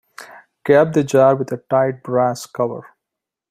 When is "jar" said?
1.03-1.35